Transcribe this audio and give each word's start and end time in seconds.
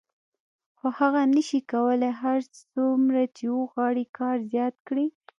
خو 0.77 0.87
هغه 0.99 1.21
نشي 1.33 1.59
کولای 1.71 2.11
هر 2.21 2.39
څومره 2.61 3.21
چې 3.37 3.45
وغواړي 3.57 4.03
کار 4.17 4.37
زیات 4.51 4.75
کړي 4.87 5.07